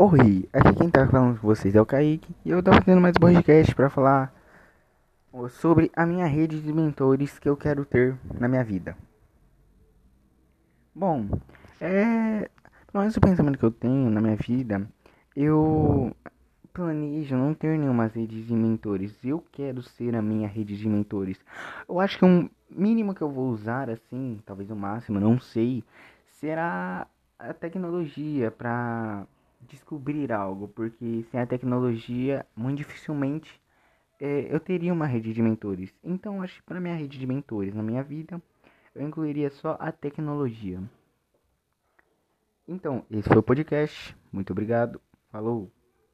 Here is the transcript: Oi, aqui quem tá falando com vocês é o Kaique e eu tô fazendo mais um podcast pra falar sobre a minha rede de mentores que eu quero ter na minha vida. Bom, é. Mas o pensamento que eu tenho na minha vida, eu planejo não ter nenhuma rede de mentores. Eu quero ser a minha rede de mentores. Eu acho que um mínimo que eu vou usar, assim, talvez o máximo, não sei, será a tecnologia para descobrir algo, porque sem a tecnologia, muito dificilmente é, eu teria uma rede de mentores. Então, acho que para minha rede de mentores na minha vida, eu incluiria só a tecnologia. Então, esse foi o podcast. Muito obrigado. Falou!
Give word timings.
Oi, 0.00 0.48
aqui 0.52 0.74
quem 0.78 0.88
tá 0.88 1.08
falando 1.08 1.40
com 1.40 1.48
vocês 1.48 1.74
é 1.74 1.80
o 1.80 1.84
Kaique 1.84 2.32
e 2.44 2.50
eu 2.50 2.62
tô 2.62 2.72
fazendo 2.72 3.00
mais 3.00 3.16
um 3.16 3.20
podcast 3.20 3.74
pra 3.74 3.90
falar 3.90 4.32
sobre 5.50 5.90
a 5.92 6.06
minha 6.06 6.24
rede 6.24 6.60
de 6.60 6.72
mentores 6.72 7.36
que 7.40 7.48
eu 7.48 7.56
quero 7.56 7.84
ter 7.84 8.16
na 8.38 8.46
minha 8.46 8.62
vida. 8.62 8.96
Bom, 10.94 11.26
é. 11.80 12.48
Mas 12.92 13.16
o 13.16 13.20
pensamento 13.20 13.58
que 13.58 13.64
eu 13.64 13.72
tenho 13.72 14.08
na 14.08 14.20
minha 14.20 14.36
vida, 14.36 14.88
eu 15.34 16.14
planejo 16.72 17.34
não 17.34 17.52
ter 17.52 17.76
nenhuma 17.76 18.06
rede 18.06 18.44
de 18.44 18.54
mentores. 18.54 19.12
Eu 19.24 19.44
quero 19.50 19.82
ser 19.82 20.14
a 20.14 20.22
minha 20.22 20.46
rede 20.46 20.76
de 20.76 20.88
mentores. 20.88 21.40
Eu 21.88 21.98
acho 21.98 22.16
que 22.20 22.24
um 22.24 22.48
mínimo 22.70 23.16
que 23.16 23.22
eu 23.22 23.32
vou 23.32 23.48
usar, 23.48 23.90
assim, 23.90 24.40
talvez 24.46 24.70
o 24.70 24.76
máximo, 24.76 25.18
não 25.18 25.40
sei, 25.40 25.82
será 26.38 27.04
a 27.36 27.52
tecnologia 27.52 28.52
para 28.52 29.26
descobrir 29.68 30.32
algo, 30.32 30.68
porque 30.68 31.24
sem 31.30 31.40
a 31.40 31.46
tecnologia, 31.46 32.46
muito 32.56 32.78
dificilmente 32.78 33.60
é, 34.20 34.52
eu 34.52 34.58
teria 34.58 34.92
uma 34.92 35.06
rede 35.06 35.32
de 35.32 35.42
mentores. 35.42 35.94
Então, 36.02 36.42
acho 36.42 36.56
que 36.56 36.62
para 36.62 36.80
minha 36.80 36.94
rede 36.94 37.18
de 37.18 37.26
mentores 37.26 37.74
na 37.74 37.82
minha 37.82 38.02
vida, 38.02 38.42
eu 38.94 39.02
incluiria 39.02 39.50
só 39.50 39.76
a 39.78 39.92
tecnologia. 39.92 40.82
Então, 42.66 43.04
esse 43.10 43.28
foi 43.28 43.38
o 43.38 43.42
podcast. 43.42 44.16
Muito 44.32 44.50
obrigado. 44.52 45.00
Falou! 45.30 45.77